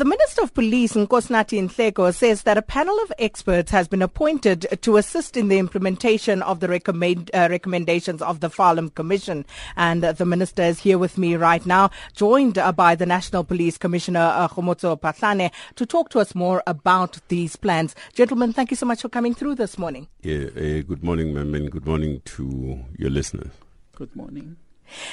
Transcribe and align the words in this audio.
The 0.00 0.06
Minister 0.06 0.40
of 0.40 0.54
Police, 0.54 0.94
Nkosinathi 0.94 1.62
Nhleko, 1.68 2.14
says 2.14 2.44
that 2.44 2.56
a 2.56 2.62
panel 2.62 2.98
of 3.00 3.12
experts 3.18 3.70
has 3.70 3.86
been 3.86 4.00
appointed 4.00 4.66
to 4.80 4.96
assist 4.96 5.36
in 5.36 5.48
the 5.48 5.58
implementation 5.58 6.40
of 6.40 6.60
the 6.60 6.68
recommend, 6.68 7.30
uh, 7.34 7.48
recommendations 7.50 8.22
of 8.22 8.40
the 8.40 8.48
Farlam 8.48 8.94
Commission. 8.94 9.44
And 9.76 10.02
uh, 10.02 10.12
the 10.12 10.24
Minister 10.24 10.62
is 10.62 10.78
here 10.78 10.96
with 10.96 11.18
me 11.18 11.36
right 11.36 11.66
now, 11.66 11.90
joined 12.14 12.56
uh, 12.56 12.72
by 12.72 12.94
the 12.94 13.04
National 13.04 13.44
Police 13.44 13.76
Commissioner, 13.76 14.20
uh, 14.20 14.48
Kgomotso 14.48 14.98
Phahlane, 14.98 15.52
to 15.74 15.84
talk 15.84 16.08
to 16.08 16.18
us 16.18 16.34
more 16.34 16.62
about 16.66 17.18
these 17.28 17.56
plans. 17.56 17.94
Gentlemen, 18.14 18.54
thank 18.54 18.70
you 18.70 18.78
so 18.78 18.86
much 18.86 19.02
for 19.02 19.10
coming 19.10 19.34
through 19.34 19.56
this 19.56 19.76
morning. 19.76 20.08
Yeah, 20.22 20.46
uh, 20.56 20.80
good 20.80 21.04
morning, 21.04 21.34
ma'am, 21.34 21.54
and 21.54 21.70
good 21.70 21.84
morning 21.84 22.22
to 22.24 22.86
your 22.96 23.10
listeners. 23.10 23.52
Good 23.96 24.16
morning. 24.16 24.56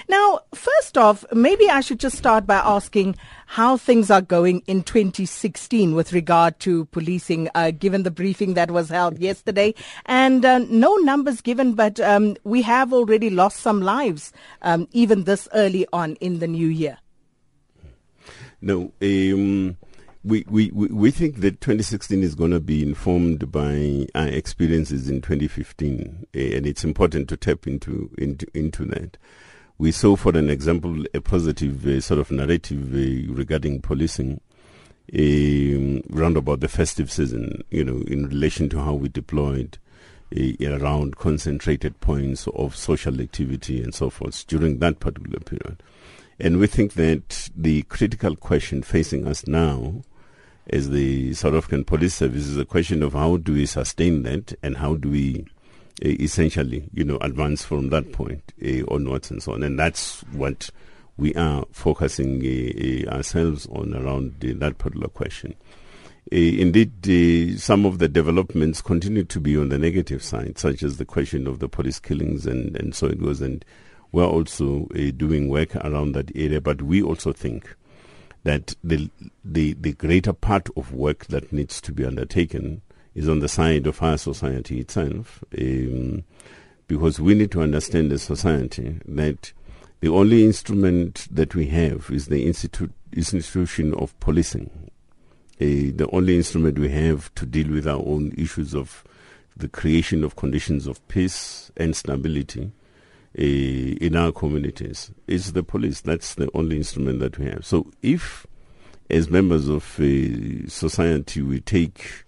Now, 0.10 0.42
first 0.54 0.98
off, 0.98 1.26
maybe 1.34 1.70
I 1.70 1.82
should 1.82 2.00
just 2.00 2.18
start 2.18 2.46
by 2.46 2.58
asking 2.58 3.16
how 3.48 3.78
things 3.78 4.12
are 4.12 4.22
going 4.22 4.62
in 4.68 4.84
2016 4.84 5.96
with 5.96 6.14
regard 6.14 6.60
to 6.60 6.86
policing, 6.86 7.50
uh, 7.56 7.72
given 7.72 8.04
the 8.04 8.12
briefing 8.12 8.54
that 8.56 8.72
was 8.72 8.90
held 8.90 9.20
yesterday. 9.20 9.74
And 10.06 10.44
uh, 10.44 10.60
no 10.60 10.96
numbers 10.98 11.42
given, 11.42 11.74
but 11.74 12.00
um, 12.00 12.36
we 12.44 12.62
have 12.64 12.94
already 12.94 13.30
lost 13.30 13.60
some 13.62 13.82
lives, 13.82 14.34
um, 14.62 14.88
even 14.92 15.24
this 15.24 15.48
early 15.54 15.88
on 15.94 16.16
in 16.16 16.40
the 16.40 16.48
new 16.48 16.68
year. 16.68 16.98
No, 18.60 18.92
um, 19.02 19.78
we, 20.24 20.44
we, 20.50 20.72
we 20.72 21.12
think 21.12 21.38
that 21.38 21.62
2016 21.62 22.22
is 22.22 22.36
going 22.36 22.52
to 22.52 22.60
be 22.60 22.84
informed 22.84 23.50
by 23.52 24.08
our 24.14 24.28
experiences 24.28 25.10
in 25.10 25.22
2015, 25.22 26.28
eh, 26.34 26.58
and 26.58 26.66
it's 26.66 26.84
important 26.84 27.30
to 27.30 27.38
tap 27.38 27.66
into, 27.66 28.10
into, 28.18 28.46
into 28.54 28.84
that 28.86 29.18
we 29.78 29.92
saw, 29.92 30.16
for 30.16 30.36
an 30.38 30.50
example, 30.50 31.04
a 31.14 31.22
positive 31.22 31.86
uh, 31.86 32.02
sort 32.02 32.20
of 32.20 32.32
narrative 32.32 32.94
uh, 32.94 33.34
regarding 33.34 33.82
policing 33.82 34.42
um, 35.14 36.02
round 36.10 36.36
about 36.36 36.60
the 36.60 36.68
festive 36.68 37.12
season, 37.12 37.64
you 37.70 37.84
know, 37.84 38.02
in 38.08 38.28
relation 38.28 38.70
to 38.70 38.80
how 38.82 38.94
we 38.94 39.08
deployed 39.08 39.78
uh, 40.36 40.66
around 40.66 41.18
concentrated 41.18 42.00
points 42.02 42.48
of 42.56 42.76
social 42.76 43.22
activity 43.22 43.82
and 43.82 43.94
so 43.94 44.10
forth 44.10 44.46
during 44.48 44.80
that 44.80 45.00
particular 45.00 45.40
period. 45.40 45.82
And 46.40 46.60
we 46.60 46.68
think 46.68 46.94
that 46.94 47.50
the 47.56 47.84
critical 47.84 48.36
question 48.36 48.82
facing 48.82 49.28
us 49.28 49.48
now 49.48 50.02
as 50.70 50.90
the 50.90 51.34
South 51.34 51.54
African 51.54 51.84
Police 51.84 52.16
Service 52.16 52.48
is 52.48 52.58
a 52.58 52.66
question 52.66 53.02
of 53.02 53.14
how 53.14 53.38
do 53.38 53.54
we 53.54 53.66
sustain 53.66 54.24
that 54.24 54.54
and 54.62 54.78
how 54.78 54.96
do 54.96 55.10
we 55.10 55.46
essentially, 56.02 56.90
you 56.94 57.04
know, 57.04 57.18
advance 57.22 57.64
from 57.64 57.90
that 57.90 58.12
point 58.12 58.54
onwards 58.90 59.32
and 59.32 59.42
so 59.42 59.54
on. 59.54 59.64
And 59.64 59.80
that's 59.80 60.22
what 60.32 60.70
we 61.18 61.34
are 61.36 61.66
focusing 61.72 62.44
ourselves 63.08 63.68
on 63.68 63.94
around 63.94 64.36
that 64.40 64.78
particular 64.78 65.08
question. 65.08 65.56
indeed, 66.32 67.60
some 67.60 67.86
of 67.86 68.00
the 68.00 68.08
developments 68.08 68.82
continue 68.82 69.24
to 69.24 69.40
be 69.40 69.58
on 69.58 69.70
the 69.70 69.78
negative 69.80 70.24
side, 70.24 70.58
such 70.60 70.84
as 70.84 70.98
the 70.98 71.06
question 71.06 71.48
of 71.48 71.60
the 71.60 71.70
police 71.70 72.00
killings 72.00 72.46
and, 72.46 72.76
and 72.78 72.94
so 72.94 73.08
it 73.08 73.22
goes. 73.22 73.42
And 73.42 73.66
we're 74.12 74.26
also 74.26 74.86
doing 75.18 75.50
work 75.50 75.76
around 75.78 76.14
that 76.14 76.32
area, 76.36 76.62
but 76.62 76.82
we 76.82 77.02
also 77.02 77.34
think 77.34 77.76
that 78.44 78.76
the, 78.84 79.10
the, 79.44 79.74
the 79.74 79.94
greater 79.94 80.34
part 80.34 80.70
of 80.78 80.94
work 80.94 81.26
that 81.28 81.52
needs 81.52 81.82
to 81.82 81.92
be 81.92 82.06
undertaken 82.06 82.82
is 83.18 83.28
on 83.28 83.40
the 83.40 83.50
side 83.50 83.88
of 83.88 84.02
our 84.04 84.18
society 84.18 84.80
itself, 84.80 85.44
um, 85.60 86.24
because 86.88 87.20
we 87.20 87.34
need 87.34 87.52
to 87.52 87.62
understand 87.62 88.12
as 88.12 88.22
society 88.22 89.00
that 89.08 89.52
the 90.02 90.08
only 90.08 90.46
instrument 90.46 91.28
that 91.32 91.56
we 91.56 91.66
have 91.66 92.12
is 92.12 92.28
the 92.28 92.46
institu- 92.46 92.92
institution 93.12 93.96
of 93.96 94.18
policing. 94.20 94.70
Uh, 95.60 95.90
the 95.96 96.08
only 96.14 96.36
instrument 96.36 96.78
we 96.78 96.90
have 96.90 97.34
to 97.34 97.48
deal 97.48 97.70
with 97.72 97.88
our 97.88 98.04
own 98.06 98.32
issues 98.38 98.76
of 98.76 99.04
the 99.56 99.68
creation 99.68 100.24
of 100.24 100.36
conditions 100.36 100.86
of 100.86 101.06
peace 101.08 101.72
and 101.76 101.96
stability 101.96 102.72
uh, 103.36 103.42
in 103.42 104.16
our 104.16 104.32
communities 104.32 105.10
is 105.26 105.54
the 105.54 105.64
police. 105.64 106.02
That's 106.02 106.36
the 106.36 106.52
only 106.54 106.78
instrument 106.78 107.20
that 107.22 107.40
we 107.40 107.48
have. 107.48 107.66
So 107.66 107.92
if, 108.04 108.46
as 109.10 109.32
members 109.32 109.68
of 109.68 110.00
uh, 110.00 110.68
society, 110.70 111.42
we 111.42 111.62
take 111.62 112.27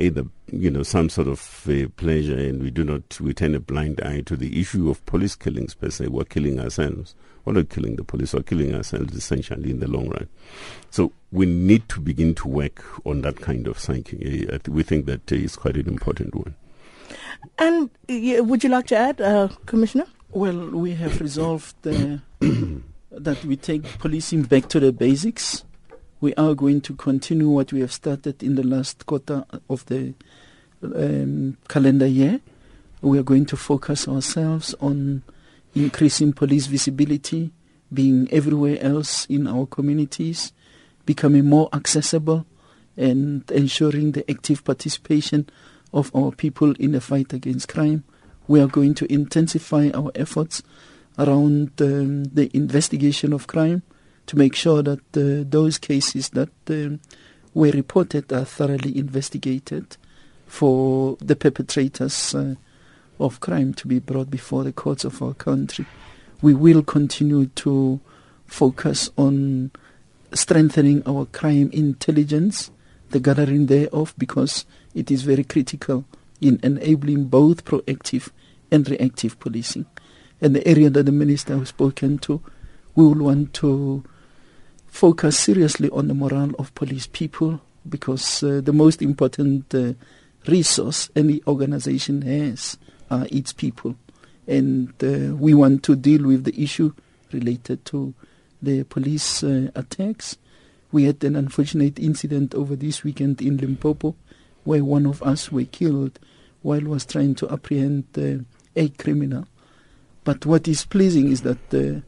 either 0.00 0.24
you 0.50 0.70
know 0.70 0.82
some 0.82 1.08
sort 1.08 1.28
of 1.28 1.66
uh, 1.68 1.86
pleasure 1.96 2.36
and 2.36 2.62
we 2.62 2.70
do 2.70 2.82
not 2.82 3.20
we 3.20 3.32
turn 3.32 3.54
a 3.54 3.60
blind 3.60 4.00
eye 4.00 4.22
to 4.22 4.36
the 4.36 4.60
issue 4.60 4.90
of 4.90 5.04
police 5.06 5.36
killings 5.36 5.74
per 5.74 5.90
se. 5.90 6.08
We're 6.08 6.24
killing 6.24 6.58
ourselves. 6.58 7.14
We're 7.44 7.54
not 7.54 7.68
killing 7.68 7.96
the 7.96 8.04
police. 8.04 8.34
We're 8.34 8.42
killing 8.42 8.74
ourselves 8.74 9.14
essentially 9.14 9.70
in 9.70 9.80
the 9.80 9.88
long 9.88 10.08
run. 10.08 10.28
So 10.90 11.12
we 11.30 11.46
need 11.46 11.88
to 11.90 12.00
begin 12.00 12.34
to 12.36 12.48
work 12.48 12.84
on 13.06 13.22
that 13.22 13.40
kind 13.40 13.66
of 13.66 13.78
psyche. 13.78 14.48
Uh, 14.50 14.58
we 14.68 14.82
think 14.82 15.06
that 15.06 15.30
uh, 15.30 15.36
is 15.36 15.56
quite 15.56 15.76
an 15.76 15.88
important 15.88 16.34
one. 16.34 16.54
And 17.58 17.90
would 18.08 18.64
you 18.64 18.70
like 18.70 18.86
to 18.88 18.96
add 18.96 19.20
uh, 19.20 19.48
commissioner? 19.66 20.06
Well 20.30 20.70
we 20.70 20.94
have 20.94 21.20
resolved 21.20 21.86
uh, 21.86 22.18
that 23.10 23.44
we 23.44 23.56
take 23.56 23.82
policing 23.98 24.42
back 24.42 24.68
to 24.70 24.80
the 24.80 24.92
basics 24.92 25.64
we 26.20 26.34
are 26.34 26.54
going 26.54 26.80
to 26.82 26.94
continue 26.94 27.48
what 27.48 27.72
we 27.72 27.80
have 27.80 27.92
started 27.92 28.42
in 28.42 28.54
the 28.54 28.62
last 28.62 29.06
quarter 29.06 29.44
of 29.68 29.86
the 29.86 30.14
um, 30.82 31.56
calendar 31.68 32.06
year. 32.06 32.40
We 33.00 33.18
are 33.18 33.22
going 33.22 33.46
to 33.46 33.56
focus 33.56 34.06
ourselves 34.06 34.74
on 34.80 35.22
increasing 35.74 36.34
police 36.34 36.66
visibility, 36.66 37.52
being 37.92 38.28
everywhere 38.30 38.78
else 38.80 39.24
in 39.26 39.46
our 39.46 39.66
communities, 39.66 40.52
becoming 41.06 41.46
more 41.46 41.70
accessible, 41.72 42.44
and 42.96 43.50
ensuring 43.50 44.12
the 44.12 44.30
active 44.30 44.62
participation 44.62 45.48
of 45.92 46.14
our 46.14 46.32
people 46.32 46.72
in 46.72 46.92
the 46.92 47.00
fight 47.00 47.32
against 47.32 47.68
crime. 47.68 48.04
We 48.46 48.60
are 48.60 48.66
going 48.66 48.94
to 48.96 49.10
intensify 49.10 49.90
our 49.94 50.12
efforts 50.14 50.62
around 51.18 51.80
um, 51.80 52.24
the 52.24 52.50
investigation 52.54 53.32
of 53.32 53.46
crime 53.46 53.82
to 54.30 54.38
make 54.38 54.54
sure 54.54 54.80
that 54.80 55.00
uh, 55.16 55.42
those 55.50 55.76
cases 55.76 56.28
that 56.28 56.50
um, 56.68 57.00
were 57.52 57.72
reported 57.72 58.32
are 58.32 58.44
thoroughly 58.44 58.96
investigated 58.96 59.96
for 60.46 61.16
the 61.20 61.34
perpetrators 61.34 62.32
uh, 62.32 62.54
of 63.18 63.40
crime 63.40 63.74
to 63.74 63.88
be 63.88 63.98
brought 63.98 64.30
before 64.30 64.62
the 64.62 64.70
courts 64.72 65.04
of 65.04 65.20
our 65.20 65.34
country. 65.34 65.84
We 66.40 66.54
will 66.54 66.84
continue 66.84 67.46
to 67.46 67.98
focus 68.46 69.10
on 69.18 69.72
strengthening 70.32 71.02
our 71.08 71.26
crime 71.26 71.70
intelligence, 71.72 72.70
the 73.08 73.18
gathering 73.18 73.66
thereof, 73.66 74.14
because 74.16 74.64
it 74.94 75.10
is 75.10 75.22
very 75.22 75.42
critical 75.42 76.04
in 76.40 76.60
enabling 76.62 77.24
both 77.24 77.64
proactive 77.64 78.28
and 78.70 78.88
reactive 78.88 79.40
policing. 79.40 79.86
And 80.40 80.54
the 80.54 80.68
area 80.68 80.88
that 80.88 81.06
the 81.06 81.10
minister 81.10 81.58
has 81.58 81.70
spoken 81.70 82.18
to, 82.18 82.40
we 82.94 83.02
will 83.02 83.24
want 83.24 83.54
to 83.54 84.04
focus 84.90 85.38
seriously 85.38 85.88
on 85.90 86.08
the 86.08 86.14
morale 86.14 86.52
of 86.58 86.74
police 86.74 87.06
people 87.06 87.60
because 87.88 88.42
uh, 88.42 88.60
the 88.62 88.72
most 88.72 89.00
important 89.00 89.74
uh, 89.74 89.94
resource 90.46 91.10
any 91.16 91.40
organization 91.46 92.22
has 92.22 92.76
are 93.10 93.26
its 93.30 93.52
people. 93.52 93.96
And 94.46 94.92
uh, 95.02 95.34
we 95.36 95.54
want 95.54 95.82
to 95.84 95.96
deal 95.96 96.26
with 96.26 96.44
the 96.44 96.62
issue 96.62 96.92
related 97.32 97.84
to 97.86 98.14
the 98.60 98.84
police 98.84 99.42
uh, 99.42 99.70
attacks. 99.74 100.36
We 100.92 101.04
had 101.04 101.22
an 101.24 101.36
unfortunate 101.36 101.98
incident 101.98 102.54
over 102.54 102.76
this 102.76 103.04
weekend 103.04 103.40
in 103.40 103.56
Limpopo 103.56 104.16
where 104.64 104.84
one 104.84 105.06
of 105.06 105.22
us 105.22 105.50
were 105.50 105.64
killed 105.64 106.18
while 106.62 106.82
was 106.82 107.06
trying 107.06 107.34
to 107.36 107.50
apprehend 107.50 108.04
uh, 108.18 108.44
a 108.76 108.88
criminal. 108.90 109.46
But 110.24 110.44
what 110.44 110.68
is 110.68 110.84
pleasing 110.84 111.30
is 111.30 111.42
that 111.42 111.72
uh, 111.72 112.00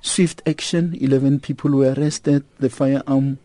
swift 0.00 0.42
action. 0.46 0.96
11 1.00 1.40
people 1.40 1.70
were 1.72 1.94
arrested. 1.94 2.44
The 2.58 2.70
firearm 2.70 3.38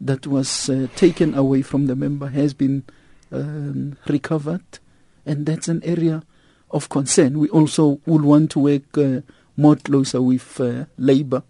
that 0.00 0.26
was 0.26 0.68
uh, 0.68 0.88
taken 0.96 1.34
away 1.34 1.62
from 1.62 1.86
the 1.86 1.96
member 1.96 2.28
has 2.28 2.54
been 2.54 2.84
um, 3.32 3.96
recovered. 4.06 4.78
And 5.26 5.46
that's 5.46 5.68
an 5.68 5.82
area 5.84 6.22
of 6.70 6.88
concern. 6.88 7.38
We 7.38 7.48
also 7.48 8.00
would 8.06 8.22
want 8.22 8.50
to 8.52 8.58
work 8.58 8.98
uh, 8.98 9.20
more 9.56 9.76
closer 9.76 10.20
with 10.20 10.60
uh, 10.60 10.86
labor 10.98 11.42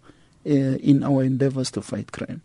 uh, 0.47 0.51
in 0.51 1.03
our 1.03 1.23
endeavors 1.23 1.71
to 1.73 1.83
fight 1.83 2.13
crime. 2.13 2.43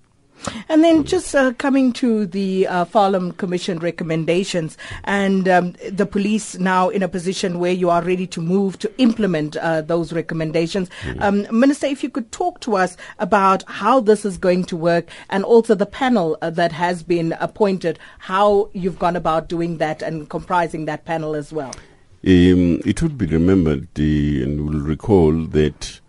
And 0.67 0.83
then 0.83 1.03
just 1.03 1.35
uh, 1.35 1.53
coming 1.53 1.93
to 1.93 2.25
the 2.25 2.67
uh, 2.67 2.85
Farlam 2.85 3.35
Commission 3.37 3.79
recommendations 3.79 4.77
and 5.03 5.47
um, 5.47 5.75
the 5.89 6.05
police 6.05 6.57
now 6.57 6.89
in 6.89 7.03
a 7.03 7.07
position 7.07 7.59
where 7.59 7.71
you 7.71 7.89
are 7.89 8.01
ready 8.01 8.27
to 8.27 8.41
move 8.41 8.79
to 8.79 8.91
implement 8.99 9.57
uh, 9.57 9.81
those 9.81 10.13
recommendations. 10.13 10.89
Mm-hmm. 11.01 11.21
Um, 11.21 11.59
Minister, 11.59 11.87
if 11.87 12.03
you 12.03 12.09
could 12.09 12.31
talk 12.31 12.59
to 12.61 12.75
us 12.75 12.97
about 13.19 13.63
how 13.67 13.99
this 13.99 14.25
is 14.25 14.37
going 14.37 14.65
to 14.65 14.77
work 14.77 15.09
and 15.29 15.43
also 15.43 15.75
the 15.75 15.85
panel 15.85 16.37
uh, 16.41 16.49
that 16.51 16.71
has 16.71 17.03
been 17.03 17.33
appointed, 17.39 17.99
how 18.19 18.69
you've 18.73 18.99
gone 18.99 19.15
about 19.15 19.49
doing 19.49 19.77
that 19.77 20.01
and 20.01 20.29
comprising 20.29 20.85
that 20.85 21.05
panel 21.05 21.35
as 21.35 21.51
well. 21.51 21.73
Um, 22.25 22.81
it 22.85 23.01
would 23.01 23.17
be 23.17 23.25
remembered 23.25 23.87
and 23.97 24.67
will 24.67 24.81
recall 24.81 25.45
that 25.45 26.01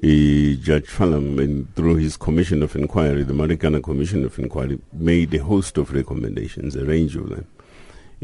Judge 0.00 0.86
Farlam, 0.86 1.38
and 1.38 1.74
through 1.74 1.96
his 1.96 2.16
commission 2.16 2.62
of 2.62 2.74
inquiry, 2.74 3.24
the 3.24 3.34
Marikana 3.34 3.82
Commission 3.82 4.24
of 4.24 4.38
Inquiry, 4.38 4.80
made 4.94 5.34
a 5.34 5.44
host 5.44 5.76
of 5.76 5.92
recommendations, 5.92 6.74
a 6.76 6.84
range 6.84 7.14
of 7.14 7.28
them, 7.28 7.46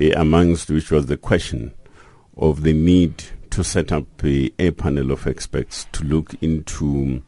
uh, 0.00 0.18
amongst 0.18 0.70
which 0.70 0.90
was 0.90 1.06
the 1.06 1.18
question 1.18 1.74
of 2.38 2.62
the 2.62 2.72
need 2.72 3.22
to 3.50 3.62
set 3.62 3.92
up 3.92 4.06
a, 4.24 4.50
a 4.58 4.70
panel 4.70 5.10
of 5.10 5.26
experts 5.26 5.86
to 5.92 6.04
look 6.04 6.34
into 6.40 7.22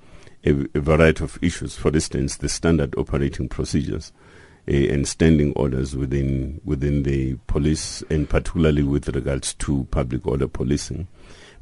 a, 0.46 0.66
a, 0.74 0.80
variety 0.80 1.22
of 1.22 1.38
issues. 1.42 1.76
For 1.76 1.92
instance, 1.92 2.36
the 2.36 2.48
standard 2.48 2.94
operating 2.96 3.46
procedures 3.46 4.10
uh, 4.66 4.72
and 4.72 5.06
standing 5.06 5.52
orders 5.52 5.94
within 5.94 6.62
within 6.64 7.02
the 7.02 7.34
police, 7.46 8.02
and 8.08 8.26
particularly 8.26 8.84
with 8.84 9.08
regards 9.08 9.52
to 9.54 9.86
public 9.90 10.26
order 10.26 10.48
policing, 10.48 11.08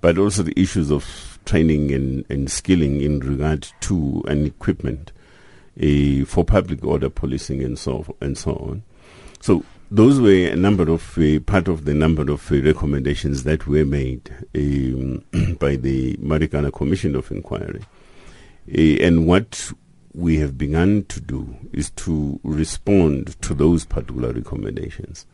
but 0.01 0.19
also 0.19 0.43
the 0.43 0.59
issues 0.61 0.91
of 0.91 1.39
training 1.45 1.93
and, 1.93 2.25
and 2.29 2.51
skilling 2.51 3.01
in 3.01 3.21
regard 3.21 3.69
to 3.81 4.23
and 4.29 4.47
equipment 4.47 5.13
uh, 5.83 6.25
for 6.25 6.45
public 6.45 6.85
order 6.85 7.09
policing 7.09 7.63
and 7.63 7.79
so 7.79 8.17
and 8.21 8.37
so 8.37 8.53
on. 8.53 8.83
So 9.41 9.65
those 9.91 10.21
were 10.21 10.49
a 10.49 10.57
number 10.57 10.91
of 10.91 11.17
uh, 11.19 11.41
part 11.41 11.69
of 11.69 11.85
the 11.85 11.95
number 11.95 12.31
of 12.31 12.51
uh, 12.53 12.61
recommendations 12.61 13.45
that 13.45 13.67
were 13.67 13.85
made 13.85 14.31
um, 14.55 15.25
by 15.59 15.77
the 15.77 16.17
Marikana 16.19 16.73
Commission 16.73 17.15
of 17.15 17.31
Inquiry. 17.31 17.83
And 18.71 19.27
what 19.27 19.73
we 20.13 20.39
have 20.39 20.59
begun 20.59 21.05
to 21.05 21.21
do 21.21 21.57
is 21.73 21.91
to 21.91 22.39
respond 22.43 23.41
to 23.41 23.55
those 23.55 23.87
particular 23.87 24.33
recommendations. 24.33 25.25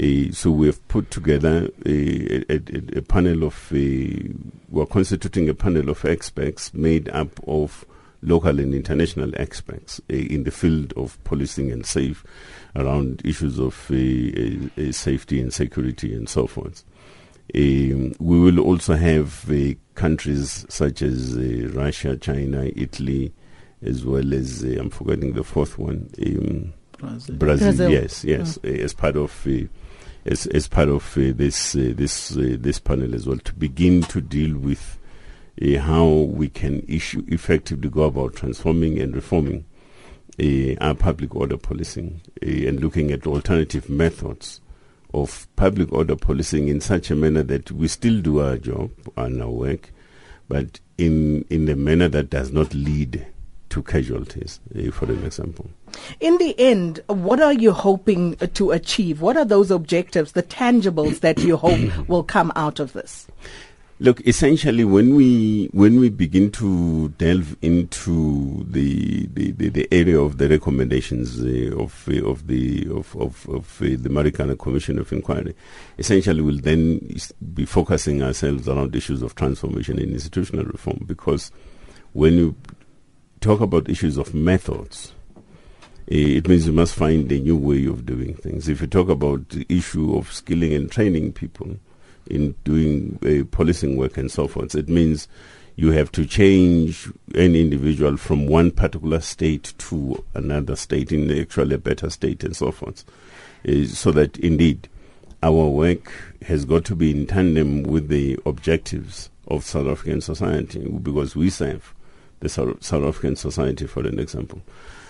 Uh, 0.00 0.30
so 0.32 0.50
we 0.50 0.66
have 0.66 0.86
put 0.88 1.10
together 1.10 1.70
a, 1.86 2.52
a, 2.52 2.56
a, 2.56 2.98
a 2.98 3.02
panel 3.02 3.44
of, 3.44 3.54
uh, 3.72 3.76
we 3.76 4.82
are 4.82 4.86
constituting 4.86 5.48
a 5.48 5.54
panel 5.54 5.88
of 5.88 6.04
experts 6.04 6.74
made 6.74 7.08
up 7.10 7.40
of 7.46 7.84
local 8.22 8.58
and 8.58 8.74
international 8.74 9.30
experts 9.36 10.00
uh, 10.10 10.14
in 10.14 10.44
the 10.44 10.50
field 10.50 10.92
of 10.96 11.22
policing 11.24 11.70
and 11.70 11.86
safe 11.86 12.24
around 12.74 13.22
issues 13.24 13.58
of 13.58 13.90
uh, 13.90 14.80
uh, 14.82 14.92
safety 14.92 15.40
and 15.40 15.52
security 15.52 16.14
and 16.14 16.28
so 16.28 16.46
forth. 16.46 16.84
Um, 17.54 18.12
we 18.18 18.40
will 18.40 18.58
also 18.58 18.94
have 18.94 19.50
uh, 19.50 19.74
countries 19.94 20.66
such 20.68 21.00
as 21.00 21.38
Russia, 21.38 22.16
China, 22.16 22.70
Italy, 22.74 23.32
as 23.82 24.04
well 24.04 24.34
as 24.34 24.62
I'm 24.62 24.90
forgetting 24.90 25.34
the 25.34 25.44
fourth 25.44 25.78
one, 25.78 26.10
um, 26.26 26.72
Brazil. 26.98 27.36
Brazil. 27.36 27.68
Brazil. 27.68 27.90
Yes, 27.90 28.24
yes, 28.24 28.58
oh. 28.64 28.68
as 28.68 28.92
part 28.94 29.16
of 29.16 29.46
as 30.26 30.46
as 30.48 30.68
part 30.68 30.88
of 30.88 31.14
this 31.14 31.72
this 31.72 32.30
this 32.36 32.78
panel 32.78 33.14
as 33.14 33.26
well 33.26 33.38
to 33.38 33.54
begin 33.54 34.02
to 34.02 34.20
deal 34.20 34.56
with 34.58 34.98
uh, 35.62 35.78
how 35.78 36.06
we 36.06 36.48
can 36.48 36.84
issue 36.88 37.24
effectively 37.28 37.88
go 37.88 38.02
about 38.02 38.34
transforming 38.34 39.00
and 39.00 39.14
reforming 39.14 39.64
uh, 40.38 40.74
our 40.84 40.94
public 40.94 41.34
order 41.34 41.56
policing 41.56 42.20
uh, 42.42 42.46
and 42.46 42.80
looking 42.80 43.10
at 43.10 43.26
alternative 43.26 43.88
methods 43.88 44.60
of 45.14 45.46
public 45.56 45.92
order 45.92 46.16
policing 46.16 46.68
in 46.68 46.80
such 46.80 47.10
a 47.10 47.16
manner 47.16 47.42
that 47.42 47.70
we 47.70 47.88
still 47.88 48.20
do 48.20 48.40
our 48.40 48.58
job 48.58 48.90
and 49.16 49.40
our 49.40 49.50
work, 49.50 49.90
but 50.48 50.80
in 50.98 51.44
in 51.48 51.68
a 51.68 51.76
manner 51.76 52.08
that 52.08 52.28
does 52.28 52.52
not 52.52 52.74
lead 52.74 53.26
to 53.76 53.82
casualties, 53.82 54.58
uh, 54.74 54.90
for 54.90 55.04
an 55.04 55.22
example. 55.24 55.68
In 56.18 56.38
the 56.38 56.58
end, 56.58 57.00
what 57.08 57.40
are 57.40 57.52
you 57.52 57.72
hoping 57.72 58.36
to 58.36 58.70
achieve? 58.70 59.20
What 59.20 59.36
are 59.36 59.44
those 59.44 59.70
objectives, 59.70 60.32
the 60.32 60.42
tangibles 60.42 61.20
that 61.20 61.38
you 61.40 61.58
hope 61.58 61.78
will 62.08 62.24
come 62.24 62.52
out 62.56 62.80
of 62.80 62.94
this? 62.94 63.26
Look, 63.98 64.26
essentially, 64.26 64.84
when 64.84 65.14
we 65.14 65.68
when 65.72 66.00
we 66.00 66.10
begin 66.10 66.50
to 66.52 67.08
delve 67.16 67.56
into 67.62 68.64
the 68.64 69.26
the, 69.26 69.52
the, 69.52 69.68
the 69.68 69.88
area 69.90 70.20
of 70.20 70.36
the 70.36 70.48
recommendations 70.48 71.40
uh, 71.40 71.74
of 71.78 72.06
uh, 72.08 72.22
of 72.26 72.46
the 72.46 72.88
of 72.90 73.16
of, 73.16 73.48
of 73.48 73.80
uh, 73.80 73.84
the 73.84 74.10
Marikana 74.10 74.58
Commission 74.58 74.98
of 74.98 75.12
Inquiry, 75.12 75.54
essentially, 75.98 76.42
we'll 76.42 76.60
then 76.60 77.00
be 77.54 77.64
focusing 77.64 78.22
ourselves 78.22 78.68
around 78.68 78.94
issues 78.94 79.22
of 79.22 79.34
transformation 79.34 79.98
and 79.98 80.12
institutional 80.12 80.64
reform. 80.66 81.02
Because 81.06 81.50
when 82.12 82.34
you 82.34 82.54
talk 83.46 83.60
about 83.60 83.88
issues 83.88 84.16
of 84.16 84.34
methods, 84.34 85.14
uh, 85.36 85.38
it 86.08 86.48
means 86.48 86.66
you 86.66 86.72
must 86.72 86.96
find 86.96 87.30
a 87.30 87.38
new 87.38 87.56
way 87.56 87.86
of 87.86 88.04
doing 88.04 88.34
things. 88.34 88.68
If 88.68 88.80
you 88.80 88.88
talk 88.88 89.08
about 89.08 89.50
the 89.50 89.64
issue 89.68 90.16
of 90.16 90.32
skilling 90.32 90.72
and 90.72 90.90
training 90.90 91.32
people 91.32 91.76
in 92.26 92.56
doing 92.64 93.18
uh, 93.24 93.44
policing 93.50 93.96
work 93.96 94.16
and 94.16 94.30
so 94.30 94.48
forth. 94.48 94.74
It 94.74 94.88
means 94.88 95.28
you 95.76 95.92
have 95.92 96.10
to 96.12 96.26
change 96.26 97.06
an 97.34 97.54
individual 97.54 98.16
from 98.16 98.48
one 98.48 98.72
particular 98.72 99.20
state 99.20 99.74
to 99.78 100.24
another 100.34 100.74
state 100.74 101.12
in 101.12 101.30
actually 101.38 101.76
a 101.76 101.78
better 101.78 102.10
state 102.10 102.42
and 102.42 102.56
so 102.56 102.72
forth. 102.72 103.04
Uh, 103.68 103.84
so 103.84 104.10
that 104.10 104.36
indeed 104.38 104.88
our 105.42 105.68
work 105.68 106.12
has 106.42 106.64
got 106.64 106.84
to 106.86 106.96
be 106.96 107.12
in 107.12 107.26
tandem 107.26 107.84
with 107.84 108.08
the 108.08 108.38
objectives 108.44 109.30
of 109.46 109.64
South 109.64 109.86
African 109.86 110.20
society 110.20 110.80
because 110.80 111.36
we 111.36 111.48
serve 111.48 111.94
the 112.40 112.48
South, 112.48 112.92
African 112.92 113.36
society, 113.36 113.86
for 113.86 114.06
an 114.06 114.18
example. 114.18 114.62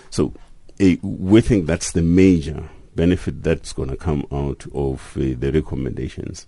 So 0.09 0.33
uh, 0.81 0.95
we 1.01 1.41
think 1.41 1.65
that's 1.65 1.91
the 1.91 2.01
major 2.01 2.69
benefit 2.95 3.43
that's 3.43 3.73
going 3.73 3.89
to 3.89 3.97
come 3.97 4.25
out 4.31 4.65
of 4.73 5.15
uh, 5.17 5.35
the 5.37 5.51
recommendations 5.53 6.47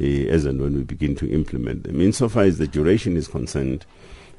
uh, 0.00 0.04
as 0.04 0.44
and 0.44 0.60
when 0.60 0.74
we 0.74 0.82
begin 0.82 1.14
to 1.16 1.30
implement 1.30 1.84
them. 1.84 2.00
Insofar 2.00 2.44
as 2.44 2.58
the 2.58 2.68
duration 2.68 3.16
is 3.16 3.28
concerned 3.28 3.84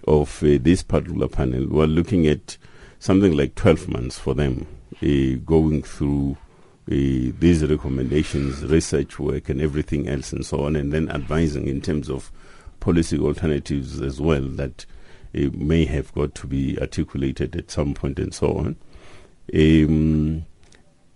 of 0.07 0.39
this 0.39 0.81
particular 0.81 1.27
panel, 1.27 1.67
we're 1.67 1.85
looking 1.85 2.25
at 2.25 2.57
something 2.99 3.38
like 3.38 3.53
12 3.55 3.88
months 3.89 4.17
for 4.17 4.33
them 4.33 4.65
going 5.45 5.83
through 5.83 6.38
these 6.88 7.63
recommendations, 7.63 8.63
research 8.65 9.19
work, 9.19 9.49
and 9.49 9.61
everything 9.61 10.07
else, 10.07 10.33
and 10.33 10.45
so 10.45 10.65
on, 10.65 10.75
and 10.75 10.91
then 10.91 11.09
advising 11.09 11.67
in 11.67 11.81
terms 11.81 12.09
of 12.09 12.31
policy 12.79 13.17
alternatives 13.17 14.01
as 14.01 14.19
well 14.19 14.41
that 14.41 14.85
uh, 15.35 15.49
may 15.53 15.85
have 15.85 16.13
got 16.13 16.35
to 16.35 16.47
be 16.47 16.77
articulated 16.79 17.55
at 17.55 17.71
some 17.71 17.93
point, 17.93 18.19
and 18.19 18.33
so 18.33 18.57
on. 18.57 18.75
Um, 19.53 20.45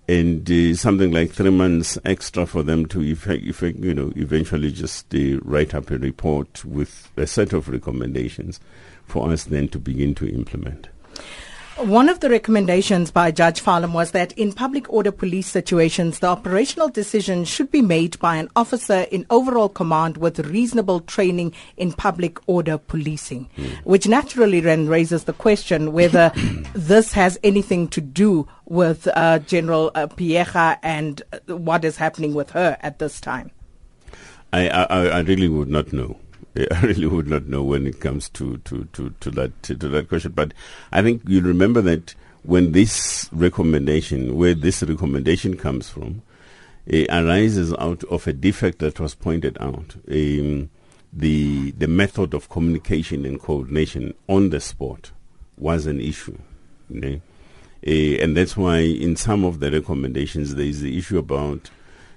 and 0.07 0.49
uh, 0.51 0.75
something 0.75 1.11
like 1.11 1.31
three 1.31 1.49
months 1.49 1.97
extra 2.05 2.45
for 2.45 2.61
them 2.63 2.85
to, 2.87 3.01
effect, 3.01 3.43
effect, 3.43 3.79
you 3.79 3.93
know, 3.93 4.13
eventually 4.15 4.71
just 4.71 5.13
uh, 5.15 5.39
write 5.41 5.73
up 5.73 5.89
a 5.89 5.97
report 5.97 6.63
with 6.63 7.11
a 7.17 7.25
set 7.25 7.53
of 7.53 7.69
recommendations 7.69 8.59
for 9.05 9.31
us 9.31 9.45
then 9.45 9.67
to 9.69 9.79
begin 9.79 10.13
to 10.15 10.27
implement. 10.27 10.89
One 11.77 12.07
of 12.07 12.21
the 12.21 12.29
recommendations 12.29 13.11
by 13.11 13.31
Judge 13.31 13.61
Farlam 13.61 13.91
was 13.91 14.11
that 14.11 14.31
in 14.37 14.53
public 14.53 14.89
order 14.91 15.11
police 15.11 15.47
situations, 15.47 16.19
the 16.19 16.27
operational 16.27 16.87
decision 16.87 17.43
should 17.43 17.69
be 17.69 17.81
made 17.81 18.17
by 18.19 18.37
an 18.37 18.47
officer 18.55 19.01
in 19.11 19.25
overall 19.29 19.67
command 19.67 20.15
with 20.15 20.39
reasonable 20.39 21.01
training 21.01 21.53
in 21.75 21.91
public 21.91 22.39
order 22.47 22.77
policing, 22.77 23.49
mm. 23.57 23.75
which 23.83 24.07
naturally 24.07 24.61
then 24.61 24.87
raises 24.87 25.25
the 25.25 25.33
question 25.33 25.91
whether 25.91 26.31
this 26.73 27.11
has 27.11 27.37
anything 27.43 27.89
to 27.89 27.99
do 27.99 28.47
with 28.63 29.09
uh, 29.13 29.39
General 29.39 29.91
uh, 29.95 30.07
Phiyega 30.07 30.79
and 30.81 31.21
uh, 31.33 31.57
what 31.57 31.83
is 31.83 31.97
happening 31.97 32.33
with 32.33 32.51
her 32.51 32.77
at 32.79 32.99
this 32.99 33.19
time. 33.19 33.51
I, 34.53 34.69
I, 34.69 35.07
I 35.07 35.19
really 35.19 35.49
would 35.49 35.67
not 35.67 35.91
know. 35.91 36.17
I 36.71 36.81
really 36.81 37.07
would 37.07 37.27
not 37.27 37.45
know 37.45 37.63
when 37.63 37.85
it 37.85 37.99
comes 37.99 38.29
to, 38.29 38.57
to, 38.59 38.85
to, 38.93 39.13
to 39.19 39.31
that 39.31 39.63
to, 39.63 39.75
to 39.75 39.89
that 39.89 40.09
question. 40.09 40.31
But 40.31 40.53
I 40.91 41.01
think 41.01 41.23
you 41.27 41.41
remember 41.41 41.81
that 41.81 42.15
when 42.43 42.71
this 42.71 43.29
recommendation, 43.31 44.37
where 44.37 44.53
this 44.53 44.83
recommendation 44.83 45.57
comes 45.57 45.89
from, 45.89 46.21
it 46.85 47.09
arises 47.09 47.73
out 47.73 48.03
of 48.05 48.27
a 48.27 48.33
defect 48.33 48.79
that 48.79 48.99
was 48.99 49.15
pointed 49.15 49.57
out. 49.59 49.95
Um, 50.09 50.69
the 51.11 51.71
the 51.71 51.87
method 51.87 52.33
of 52.33 52.49
communication 52.49 53.25
and 53.25 53.39
coordination 53.39 54.13
on 54.27 54.49
the 54.49 54.59
spot 54.59 55.11
was 55.57 55.85
an 55.85 55.99
issue. 55.99 56.37
Okay? 56.95 57.21
Uh, 57.85 58.21
and 58.23 58.35
that's 58.35 58.57
why 58.57 58.79
in 58.79 59.15
some 59.15 59.43
of 59.45 59.59
the 59.59 59.71
recommendations 59.71 60.55
there 60.55 60.65
is 60.65 60.81
the 60.81 60.97
issue 60.97 61.17
about 61.17 61.69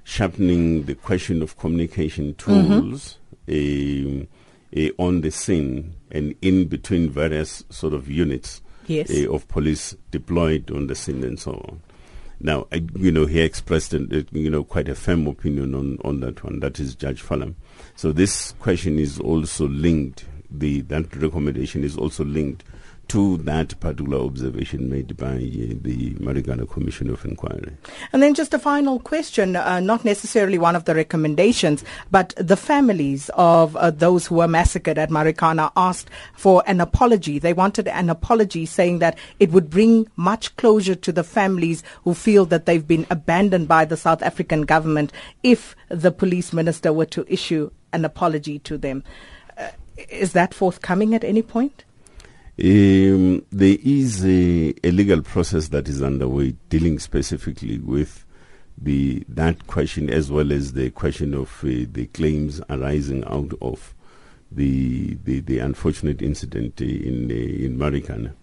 sharpening 0.04 0.84
the 0.84 0.94
question 0.94 1.42
of 1.42 1.56
communication 1.58 2.34
mm-hmm. 2.34 2.80
tools 2.80 3.14
uh, 3.14 3.17
on 3.48 5.20
the 5.22 5.30
scene 5.30 5.94
and 6.10 6.34
in 6.42 6.68
between 6.68 7.10
various 7.10 7.64
sort 7.70 7.94
of 7.94 8.08
units 8.08 8.62
yes. 8.86 9.10
uh, 9.10 9.32
of 9.32 9.48
police 9.48 9.96
deployed 10.10 10.70
on 10.70 10.86
the 10.86 10.94
scene 10.94 11.24
and 11.24 11.38
so 11.38 11.52
on. 11.52 11.80
Now, 12.40 12.68
I, 12.70 12.84
you 12.94 13.10
know, 13.10 13.26
he 13.26 13.40
expressed, 13.40 13.94
an, 13.94 14.26
you 14.30 14.48
know, 14.48 14.62
quite 14.62 14.88
a 14.88 14.94
firm 14.94 15.26
opinion 15.26 15.74
on, 15.74 15.98
on 16.04 16.20
that 16.20 16.44
one. 16.44 16.60
That 16.60 16.78
is 16.78 16.94
Judge 16.94 17.22
Farlam. 17.22 17.54
So 17.96 18.12
this 18.12 18.52
question 18.60 18.98
is 18.98 19.18
also 19.18 19.66
linked. 19.66 20.24
The 20.50 20.82
that 20.82 21.14
recommendation 21.16 21.84
is 21.84 21.96
also 21.96 22.24
linked 22.24 22.64
to 23.08 23.38
that 23.38 23.78
particular 23.80 24.18
observation 24.18 24.88
made 24.88 25.16
by 25.16 25.34
uh, 25.34 25.74
the 25.80 26.14
Marikana 26.20 26.68
Commission 26.68 27.08
of 27.08 27.24
Inquiry. 27.24 27.72
And 28.12 28.22
then 28.22 28.34
just 28.34 28.52
a 28.52 28.58
final 28.58 28.98
question, 28.98 29.56
uh, 29.56 29.80
not 29.80 30.04
necessarily 30.04 30.58
one 30.58 30.76
of 30.76 30.84
the 30.84 30.94
recommendations, 30.94 31.84
but 32.10 32.34
the 32.36 32.56
families 32.56 33.30
of 33.34 33.76
uh, 33.76 33.90
those 33.90 34.26
who 34.26 34.36
were 34.36 34.48
massacred 34.48 34.98
at 34.98 35.10
Marikana 35.10 35.72
asked 35.76 36.10
for 36.34 36.62
an 36.66 36.80
apology. 36.80 37.38
They 37.38 37.54
wanted 37.54 37.88
an 37.88 38.10
apology 38.10 38.66
saying 38.66 38.98
that 38.98 39.18
it 39.40 39.50
would 39.50 39.70
bring 39.70 40.08
much 40.16 40.54
closure 40.56 40.94
to 40.94 41.12
the 41.12 41.24
families 41.24 41.82
who 42.04 42.14
feel 42.14 42.44
that 42.46 42.66
they've 42.66 42.86
been 42.86 43.06
abandoned 43.10 43.68
by 43.68 43.84
the 43.84 43.96
South 43.96 44.22
African 44.22 44.62
government 44.62 45.12
if 45.42 45.74
the 45.88 46.12
police 46.12 46.52
minister 46.52 46.92
were 46.92 47.06
to 47.06 47.24
issue 47.32 47.70
an 47.92 48.04
apology 48.04 48.58
to 48.60 48.76
them. 48.76 49.02
Uh, 49.56 49.68
is 50.10 50.32
that 50.32 50.54
forthcoming 50.54 51.14
at 51.14 51.24
any 51.24 51.42
point? 51.42 51.84
Um, 52.60 53.44
there 53.52 53.76
is 53.84 54.24
a, 54.24 54.74
a, 54.82 54.90
legal 54.90 55.22
process 55.22 55.68
that 55.68 55.88
is 55.88 56.02
underway 56.02 56.56
dealing 56.68 56.98
specifically 56.98 57.78
with 57.78 58.24
the 58.76 59.22
that 59.28 59.68
question 59.68 60.10
as 60.10 60.28
well 60.28 60.50
as 60.50 60.72
the 60.72 60.90
question 60.90 61.34
of 61.34 61.62
uh, 61.62 61.86
the 61.92 62.08
claims 62.12 62.60
arising 62.68 63.22
out 63.26 63.52
of 63.62 63.94
the 64.50 65.16
the, 65.22 65.38
the 65.38 65.60
unfortunate 65.60 66.20
incident 66.20 66.80
uh, 66.80 66.84
in 66.84 67.30
uh, 67.30 67.34
in 67.34 67.78
Marikana. 67.78 68.30
Uh, 68.30 68.34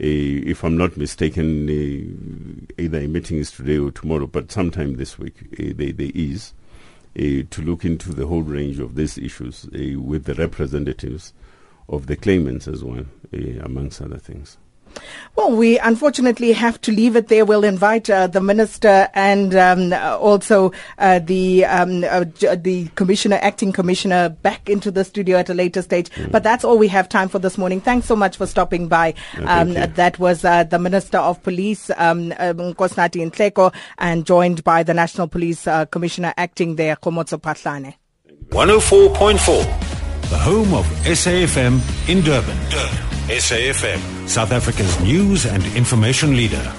if 0.00 0.64
I'm 0.64 0.76
not 0.76 0.96
mistaken, 0.96 1.68
uh, 1.68 2.82
either 2.82 2.98
a 2.98 3.06
meeting 3.06 3.38
is 3.38 3.52
today 3.52 3.78
or 3.78 3.92
tomorrow, 3.92 4.26
but 4.26 4.50
sometime 4.50 4.96
this 4.96 5.16
week 5.16 5.36
uh, 5.60 5.72
there, 5.76 5.92
there 5.92 6.10
is 6.12 6.54
to 7.16 7.62
look 7.62 7.84
into 7.84 8.12
the 8.12 8.26
whole 8.26 8.42
range 8.42 8.80
of 8.80 8.96
these 8.96 9.16
issues 9.16 9.68
with 9.70 10.24
the 10.24 10.34
representatives 10.34 11.32
of 11.88 12.06
the 12.06 12.16
claimants 12.16 12.68
as 12.68 12.82
well, 12.82 13.04
uh, 13.32 13.38
amongst 13.62 14.00
other 14.00 14.18
things. 14.18 14.58
Well, 15.36 15.50
we 15.50 15.78
unfortunately 15.78 16.52
have 16.52 16.80
to 16.82 16.92
leave 16.92 17.16
it 17.16 17.28
there. 17.28 17.44
We'll 17.44 17.64
invite 17.64 18.08
uh, 18.08 18.28
the 18.28 18.40
minister 18.40 19.08
and 19.14 19.54
um, 19.54 19.92
also 19.92 20.72
uh, 20.98 21.18
the 21.18 21.64
um, 21.64 22.04
uh, 22.04 22.24
the 22.54 22.88
commissioner, 22.94 23.38
acting 23.42 23.72
commissioner, 23.72 24.28
back 24.28 24.68
into 24.68 24.90
the 24.90 25.04
studio 25.04 25.38
at 25.38 25.48
a 25.50 25.54
later 25.54 25.82
stage. 25.82 26.10
Mm. 26.10 26.30
But 26.30 26.44
that's 26.44 26.64
all 26.64 26.78
we 26.78 26.88
have 26.88 27.08
time 27.08 27.28
for 27.28 27.40
this 27.40 27.58
morning. 27.58 27.80
Thanks 27.80 28.06
so 28.06 28.14
much 28.14 28.36
for 28.36 28.46
stopping 28.46 28.86
by. 28.86 29.14
Um, 29.38 29.74
that 29.74 30.18
was 30.18 30.44
uh, 30.44 30.64
the 30.64 30.78
minister 30.78 31.18
of 31.18 31.42
police, 31.42 31.90
um, 31.96 32.30
Nkosinathi 32.30 33.28
Nhleko, 33.30 33.74
and 33.98 34.24
joined 34.24 34.62
by 34.62 34.84
the 34.84 34.94
national 34.94 35.26
police 35.26 35.66
uh, 35.66 35.86
commissioner 35.86 36.32
acting 36.36 36.76
there, 36.76 36.96
Kgomotso 36.96 37.40
Phahlane. 37.40 37.94
104.4 38.50 39.83
the 40.30 40.38
home 40.38 40.72
of 40.74 40.86
SAFM 41.04 41.80
in 42.08 42.22
Durban. 42.22 42.56
Durban. 42.70 42.98
SAFM, 43.28 44.28
South 44.28 44.52
Africa's 44.52 45.00
news 45.00 45.46
and 45.46 45.64
information 45.76 46.36
leader. 46.36 46.72